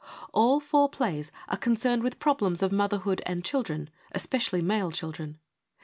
[0.33, 5.37] All four plays are concerned with problems of motherhood and children, especially male children.